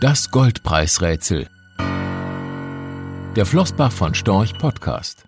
Das 0.00 0.30
Goldpreisrätsel. 0.30 1.48
Der 3.34 3.44
Flossbach 3.44 3.90
von 3.90 4.14
Storch 4.14 4.56
Podcast. 4.56 5.26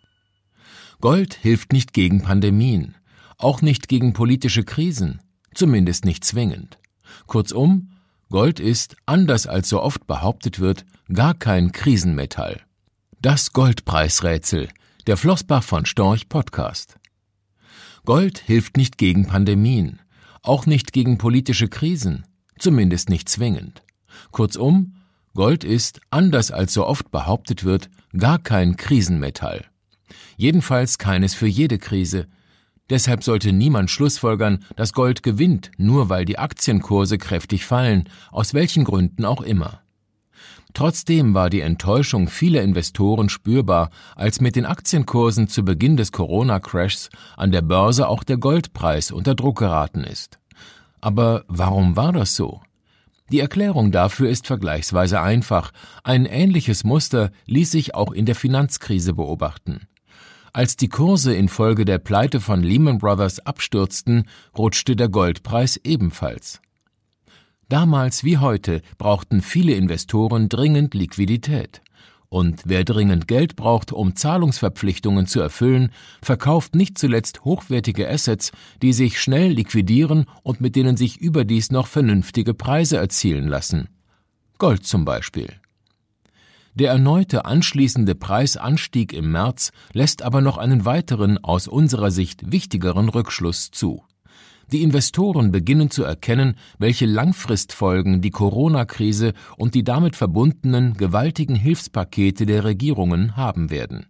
Gold 1.00 1.34
hilft 1.34 1.72
nicht 1.72 1.92
gegen 1.92 2.22
Pandemien, 2.22 2.94
auch 3.36 3.62
nicht 3.62 3.88
gegen 3.88 4.12
politische 4.12 4.62
Krisen, 4.62 5.22
zumindest 5.54 6.04
nicht 6.04 6.24
zwingend. 6.24 6.78
Kurzum, 7.26 7.90
Gold 8.28 8.60
ist, 8.60 8.94
anders 9.06 9.48
als 9.48 9.68
so 9.68 9.82
oft 9.82 10.06
behauptet 10.06 10.60
wird, 10.60 10.84
gar 11.12 11.34
kein 11.34 11.72
Krisenmetall. 11.72 12.60
Das 13.20 13.52
Goldpreisrätsel. 13.52 14.68
Der 15.08 15.16
Flossbach 15.16 15.64
von 15.64 15.84
Storch 15.84 16.28
Podcast. 16.28 17.00
Gold 18.04 18.38
hilft 18.38 18.76
nicht 18.76 18.98
gegen 18.98 19.26
Pandemien, 19.26 20.00
auch 20.42 20.66
nicht 20.66 20.92
gegen 20.92 21.18
politische 21.18 21.66
Krisen, 21.66 22.24
zumindest 22.56 23.08
nicht 23.08 23.28
zwingend. 23.28 23.82
Kurzum, 24.30 24.94
Gold 25.34 25.64
ist, 25.64 26.00
anders 26.10 26.50
als 26.50 26.74
so 26.74 26.86
oft 26.86 27.10
behauptet 27.10 27.64
wird, 27.64 27.88
gar 28.16 28.38
kein 28.38 28.76
Krisenmetall. 28.76 29.64
Jedenfalls 30.36 30.98
keines 30.98 31.34
für 31.34 31.46
jede 31.46 31.78
Krise. 31.78 32.26
Deshalb 32.88 33.22
sollte 33.22 33.52
niemand 33.52 33.90
schlussfolgern, 33.90 34.64
dass 34.74 34.92
Gold 34.92 35.22
gewinnt, 35.22 35.70
nur 35.76 36.08
weil 36.08 36.24
die 36.24 36.38
Aktienkurse 36.38 37.18
kräftig 37.18 37.64
fallen, 37.64 38.08
aus 38.32 38.52
welchen 38.52 38.84
Gründen 38.84 39.24
auch 39.24 39.42
immer. 39.42 39.82
Trotzdem 40.74 41.34
war 41.34 41.50
die 41.50 41.60
Enttäuschung 41.60 42.28
vieler 42.28 42.62
Investoren 42.62 43.28
spürbar, 43.28 43.90
als 44.16 44.40
mit 44.40 44.56
den 44.56 44.66
Aktienkursen 44.66 45.48
zu 45.48 45.64
Beginn 45.64 45.96
des 45.96 46.12
Corona-Crashs 46.12 47.10
an 47.36 47.50
der 47.52 47.62
Börse 47.62 48.08
auch 48.08 48.24
der 48.24 48.38
Goldpreis 48.38 49.10
unter 49.10 49.34
Druck 49.34 49.58
geraten 49.58 50.04
ist. 50.04 50.38
Aber 51.00 51.44
warum 51.48 51.96
war 51.96 52.12
das 52.12 52.36
so? 52.36 52.60
Die 53.30 53.40
Erklärung 53.40 53.92
dafür 53.92 54.28
ist 54.28 54.46
vergleichsweise 54.46 55.20
einfach. 55.20 55.72
Ein 56.02 56.26
ähnliches 56.26 56.82
Muster 56.82 57.30
ließ 57.46 57.70
sich 57.70 57.94
auch 57.94 58.12
in 58.12 58.26
der 58.26 58.34
Finanzkrise 58.34 59.14
beobachten. 59.14 59.86
Als 60.52 60.76
die 60.76 60.88
Kurse 60.88 61.32
infolge 61.32 61.84
der 61.84 61.98
Pleite 61.98 62.40
von 62.40 62.62
Lehman 62.62 62.98
Brothers 62.98 63.38
abstürzten, 63.46 64.24
rutschte 64.58 64.96
der 64.96 65.08
Goldpreis 65.08 65.76
ebenfalls. 65.76 66.60
Damals 67.68 68.24
wie 68.24 68.38
heute 68.38 68.82
brauchten 68.98 69.42
viele 69.42 69.74
Investoren 69.74 70.48
dringend 70.48 70.94
Liquidität. 70.94 71.82
Und 72.32 72.62
wer 72.64 72.84
dringend 72.84 73.26
Geld 73.26 73.56
braucht, 73.56 73.92
um 73.92 74.14
Zahlungsverpflichtungen 74.14 75.26
zu 75.26 75.40
erfüllen, 75.40 75.90
verkauft 76.22 76.76
nicht 76.76 76.96
zuletzt 76.96 77.44
hochwertige 77.44 78.08
Assets, 78.08 78.52
die 78.82 78.92
sich 78.92 79.20
schnell 79.20 79.50
liquidieren 79.50 80.26
und 80.44 80.60
mit 80.60 80.76
denen 80.76 80.96
sich 80.96 81.20
überdies 81.20 81.72
noch 81.72 81.88
vernünftige 81.88 82.54
Preise 82.54 82.98
erzielen 82.98 83.48
lassen. 83.48 83.88
Gold 84.58 84.86
zum 84.86 85.04
Beispiel. 85.04 85.48
Der 86.74 86.92
erneute 86.92 87.46
anschließende 87.46 88.14
Preisanstieg 88.14 89.12
im 89.12 89.32
März 89.32 89.72
lässt 89.92 90.22
aber 90.22 90.40
noch 90.40 90.56
einen 90.56 90.84
weiteren, 90.84 91.36
aus 91.42 91.66
unserer 91.66 92.12
Sicht 92.12 92.52
wichtigeren 92.52 93.08
Rückschluss 93.08 93.72
zu. 93.72 94.04
Die 94.72 94.82
Investoren 94.82 95.50
beginnen 95.50 95.90
zu 95.90 96.04
erkennen, 96.04 96.54
welche 96.78 97.06
Langfristfolgen 97.06 98.20
die 98.20 98.30
Corona-Krise 98.30 99.32
und 99.56 99.74
die 99.74 99.82
damit 99.82 100.14
verbundenen 100.14 100.94
gewaltigen 100.94 101.56
Hilfspakete 101.56 102.46
der 102.46 102.64
Regierungen 102.64 103.36
haben 103.36 103.70
werden. 103.70 104.06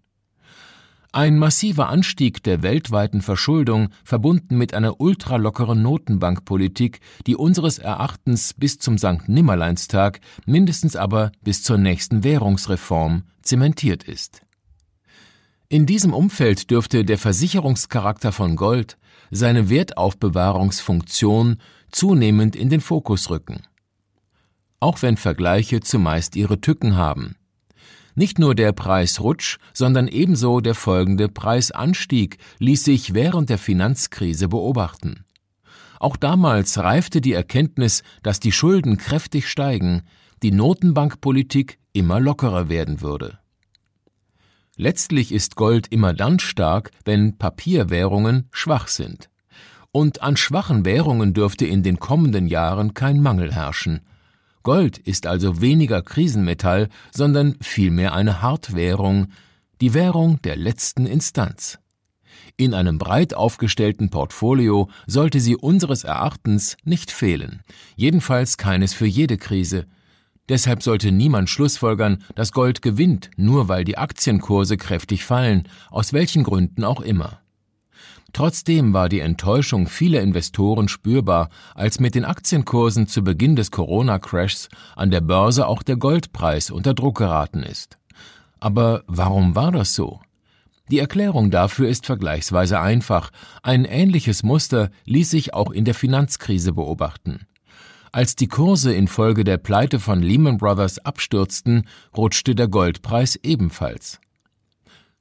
Ein 1.12 1.38
massiver 1.38 1.88
Anstieg 1.88 2.42
der 2.44 2.62
weltweiten 2.62 3.20
Verschuldung, 3.20 3.88
verbunden 4.05 4.56
mit 4.56 4.75
einer 4.75 5.00
ultralockeren 5.00 5.83
Notenbankpolitik, 5.83 7.00
die 7.27 7.34
unseres 7.34 7.78
Erachtens 7.78 8.55
bis 8.55 8.78
zum 8.78 8.97
St. 8.97 9.28
Nimmerleinstag, 9.28 10.20
mindestens 10.47 10.94
aber 10.94 11.33
bis 11.42 11.64
zur 11.64 11.78
nächsten 11.78 12.22
Währungsreform 12.22 13.25
zementiert 13.42 14.05
ist. 14.05 14.42
In 15.72 15.86
diesem 15.86 16.12
Umfeld 16.12 16.72
dürfte 16.72 17.04
der 17.04 17.16
Versicherungscharakter 17.16 18.32
von 18.32 18.56
Gold, 18.56 18.98
seine 19.31 19.70
Wertaufbewahrungsfunktion 19.70 21.58
zunehmend 21.92 22.56
in 22.56 22.70
den 22.70 22.81
Fokus 22.81 23.31
rücken. 23.31 23.62
Auch 24.81 25.00
wenn 25.00 25.16
Vergleiche 25.16 25.78
zumeist 25.78 26.34
ihre 26.34 26.60
Tücken 26.60 26.97
haben. 26.97 27.36
Nicht 28.16 28.41
nur 28.41 28.56
der 28.56 28.72
Preisrutsch, 28.72 29.58
sondern 29.72 30.08
ebenso 30.08 30.58
der 30.58 30.75
folgende 30.75 31.28
Preisanstieg 31.28 32.38
ließ 32.58 32.82
sich 32.82 33.14
während 33.14 33.48
der 33.48 33.58
Finanzkrise 33.58 34.48
beobachten. 34.48 35.25
Auch 36.00 36.16
damals 36.16 36.78
reifte 36.78 37.20
die 37.20 37.34
Erkenntnis, 37.34 38.02
dass 38.25 38.41
die 38.41 38.50
Schulden 38.50 38.97
kräftig 38.97 39.48
steigen, 39.48 40.02
die 40.42 40.50
Notenbankpolitik 40.50 41.78
immer 41.92 42.19
lockerer 42.19 42.69
werden 42.69 43.02
würde. 43.02 43.38
Letztlich 44.76 45.32
ist 45.32 45.56
Gold 45.56 45.88
immer 45.91 46.14
dann 46.14 46.38
stark, 46.38 46.91
wenn 47.04 47.36
Papierwährungen 47.36 48.48
schwach 48.53 48.88
sind. 48.88 49.28
Und 49.92 50.22
an 50.22 50.36
schwachen 50.36 50.84
Währungen 50.84 51.34
dürfte 51.34 51.66
in 51.66 51.82
den 51.82 51.98
kommenden 51.98 52.47
Jahren 52.47 52.94
kein 52.94 53.20
Mangel 53.20 53.53
herrschen. 53.53 54.00
Gold 54.62 54.98
ist 54.98 55.26
also 55.26 55.60
weniger 55.60 56.03
Krisenmetall, 56.03 56.88
sondern 57.10 57.56
vielmehr 57.60 58.12
eine 58.12 58.42
Hartwährung, 58.42 59.28
die 59.81 59.94
Währung 59.94 60.41
der 60.42 60.56
letzten 60.56 61.06
Instanz. 61.06 61.78
In 62.56 62.75
einem 62.75 62.98
breit 62.98 63.32
aufgestellten 63.32 64.10
Portfolio 64.10 64.91
sollte 65.06 65.41
sie 65.41 65.56
unseres 65.56 66.04
Erachtens 66.04 66.76
nicht 66.84 67.10
fehlen, 67.10 67.62
jedenfalls 67.97 68.58
keines 68.58 68.92
für 68.92 69.06
jede 69.06 69.38
Krise, 69.38 69.87
Deshalb 70.50 70.83
sollte 70.83 71.12
niemand 71.12 71.49
schlussfolgern, 71.49 72.25
dass 72.34 72.50
Gold 72.50 72.83
gewinnt, 72.83 73.31
nur 73.37 73.69
weil 73.69 73.84
die 73.84 73.97
Aktienkurse 73.97 74.77
kräftig 74.77 75.25
fallen, 75.25 75.69
aus 75.91 76.12
welchen 76.12 76.43
Gründen 76.43 76.83
auch 76.83 77.00
immer. 77.00 77.38
Trotzdem 78.33 78.93
war 78.93 79.09
die 79.09 79.21
Enttäuschung 79.21 79.87
vieler 79.87 80.22
Investoren 80.22 80.88
spürbar, 80.88 81.50
als 81.77 82.00
mit 82.00 82.16
den 82.16 82.25
Aktienkursen 82.25 83.06
zu 83.06 83.22
Beginn 83.22 83.55
des 83.55 83.71
Corona-Crashs 83.71 84.69
an 84.97 85.12
der 85.12 85.21
Börse 85.21 85.69
auch 85.69 85.84
der 85.84 85.97
Goldpreis 85.97 86.72
unter 86.72 86.94
Druck 86.94 87.19
geraten 87.19 87.62
ist. 87.62 87.99
Aber 88.59 89.05
warum 89.06 89.55
war 89.55 89.71
das 89.71 89.94
so? 89.94 90.21
Die 90.91 90.99
Erklärung 90.99 91.53
dafür 91.53 91.88
ist 91.88 92.06
vergleichsweise 92.06 92.81
einfach. 92.81 93.31
Ein 93.62 93.84
ähnliches 93.84 94.43
Muster 94.43 94.91
ließ 95.05 95.31
sich 95.31 95.55
auch 95.55 95.71
in 95.71 95.84
der 95.84 95.94
Finanzkrise 95.94 96.72
beobachten. 96.72 97.47
Als 98.12 98.34
die 98.34 98.48
Kurse 98.48 98.93
infolge 98.93 99.44
der 99.44 99.56
Pleite 99.56 100.00
von 100.00 100.21
Lehman 100.21 100.59
Brothers 100.59 100.98
abstürzten, 100.98 101.87
rutschte 102.16 102.56
der 102.56 102.66
Goldpreis 102.66 103.37
ebenfalls. 103.37 104.21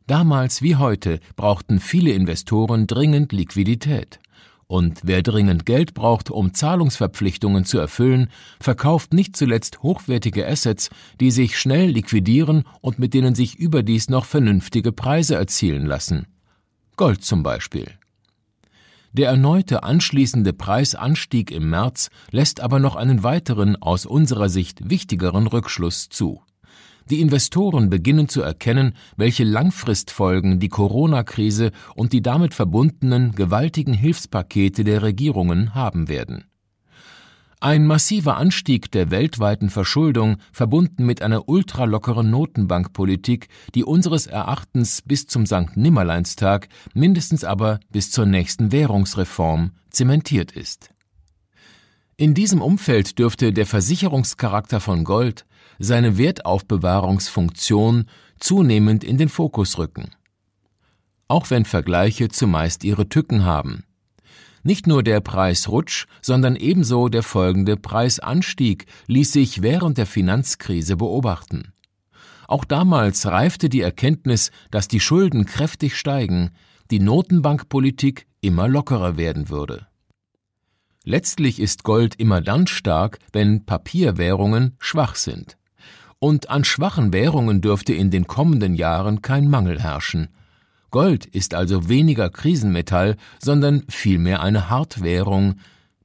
Damals 0.07 0.63
wie 0.63 0.75
heute 0.75 1.19
brauchten 1.35 1.79
viele 1.79 2.11
Investoren 2.13 2.87
dringend 2.87 3.31
Liquidität. 3.31 4.19
Und 4.65 5.01
wer 5.03 5.21
dringend 5.21 5.67
Geld 5.67 5.93
braucht, 5.93 6.31
um 6.31 6.55
Zahlungsverpflichtungen 6.55 7.63
zu 7.63 7.77
erfüllen, 7.77 8.29
verkauft 8.59 9.13
nicht 9.13 9.37
zuletzt 9.37 9.83
hochwertige 9.83 10.47
Assets, 10.47 10.89
die 11.19 11.29
sich 11.29 11.59
schnell 11.59 11.89
liquidieren 11.89 12.63
und 12.81 12.97
mit 12.97 13.13
denen 13.13 13.35
sich 13.35 13.55
überdies 13.55 14.09
noch 14.09 14.25
vernünftige 14.25 14.91
Preise 14.91 15.35
erzielen 15.35 15.85
lassen. 15.85 16.25
Gold 16.97 17.23
zum 17.23 17.43
Beispiel. 17.43 17.98
Der 19.11 19.29
erneute 19.29 19.83
anschließende 19.83 20.53
Preisanstieg 20.53 21.51
im 21.51 21.69
März 21.69 22.09
lässt 22.31 22.61
aber 22.61 22.79
noch 22.79 22.95
einen 22.95 23.23
weiteren, 23.23 23.75
aus 23.75 24.05
unserer 24.05 24.49
Sicht 24.49 24.89
wichtigeren 24.89 25.47
Rückschluss 25.47 26.09
zu. 26.09 26.41
Die 27.09 27.21
Investoren 27.21 27.89
beginnen 27.89 28.29
zu 28.29 28.41
erkennen, 28.43 28.93
welche 29.17 29.43
Langfristfolgen 29.43 30.59
die 30.59 30.69
Corona-Krise 30.69 31.71
und 31.95 32.13
die 32.13 32.21
damit 32.21 32.53
verbundenen 32.53 33.31
gewaltigen 33.31 33.93
Hilfspakete 33.93 34.83
der 34.83 35.01
Regierungen 35.01 35.73
haben 35.73 36.07
werden. 36.07 36.48
Ein 37.61 37.85
massiver 37.85 38.37
Anstieg 38.37 38.89
der 38.91 39.11
weltweiten 39.11 39.69
Verschuldung, 39.69 40.37
verbunden 40.53 41.05
mit 41.05 41.21
einer 41.21 41.49
ultralockeren 41.49 42.29
Notenbankpolitik, 42.29 43.49
die 43.75 43.83
unseres 43.83 44.27
Erachtens 44.27 45.01
bis 45.01 45.27
zum 45.27 45.45
St. 45.45 45.75
Nimmerleinstag, 45.75 46.69
mindestens 46.93 47.43
aber 47.43 47.81
bis 47.89 48.11
zur 48.11 48.25
nächsten 48.25 48.71
Währungsreform 48.71 49.71
zementiert 49.89 50.53
ist. 50.53 50.91
In 52.15 52.33
diesem 52.33 52.61
Umfeld 52.61 53.19
dürfte 53.19 53.51
der 53.51 53.65
Versicherungscharakter 53.65 54.79
von 54.79 55.03
Gold, 55.03 55.45
seine 55.79 56.17
Wertaufbewahrungsfunktion 56.17 58.05
zunehmend 58.39 59.03
in 59.03 59.17
den 59.17 59.29
Fokus 59.29 59.77
rücken. 59.77 60.11
Auch 61.27 61.49
wenn 61.49 61.65
Vergleiche 61.65 62.29
zumeist 62.29 62.85
ihre 62.85 63.09
Tücken 63.09 63.43
haben. 63.43 63.83
Nicht 64.63 64.87
nur 64.87 65.03
der 65.03 65.21
Preisrutsch, 65.21 66.05
sondern 66.21 66.55
ebenso 66.55 67.09
der 67.09 67.23
folgende 67.23 67.77
Preisanstieg 67.77 68.85
ließ 69.07 69.31
sich 69.31 69.61
während 69.61 69.97
der 69.97 70.05
Finanzkrise 70.05 70.97
beobachten. 70.97 71.73
Auch 72.47 72.65
damals 72.65 73.25
reifte 73.27 73.69
die 73.69 73.81
Erkenntnis, 73.81 74.51
dass 74.71 74.87
die 74.87 74.99
Schulden 74.99 75.45
kräftig 75.45 75.95
steigen, 75.95 76.51
die 76.91 76.99
Notenbankpolitik 76.99 78.25
immer 78.41 78.67
lockerer 78.67 79.17
werden 79.17 79.49
würde. 79.49 79.85
Letztlich 81.03 81.59
ist 81.59 81.83
Gold 81.83 82.15
immer 82.15 82.41
dann 82.41 82.67
stark, 82.67 83.19
wenn 83.31 83.65
Papierwährungen 83.65 84.75
schwach 84.79 85.15
sind. 85.15 85.57
Und 86.19 86.49
an 86.49 86.65
schwachen 86.65 87.13
Währungen 87.13 87.61
dürfte 87.61 87.93
in 87.93 88.11
den 88.11 88.27
kommenden 88.27 88.75
Jahren 88.75 89.21
kein 89.21 89.47
Mangel 89.47 89.79
herrschen. 89.81 90.27
Gold 90.91 91.25
ist 91.25 91.53
also 91.53 91.87
weniger 91.87 92.29
Krisenmetall, 92.29 93.15
sondern 93.39 93.83
vielmehr 93.89 94.41
eine 94.41 94.69
Hartwährung, 94.69 95.55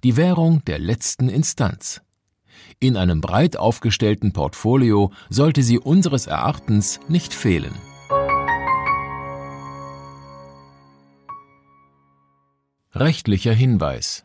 die 0.02 0.16
Währung 0.16 0.64
der 0.66 0.78
letzten 0.78 1.28
Instanz. 1.28 2.02
In 2.81 2.96
einem 2.96 3.20
breit 3.20 3.56
aufgestellten 3.56 4.32
Portfolio 4.32 5.12
sollte 5.31 5.62
sie 5.62 5.78
unseres 5.78 6.26
Erachtens 6.26 7.00
nicht 7.08 7.32
fehlen. 7.32 7.75
Rechtlicher 12.92 13.52
Hinweis 13.52 14.25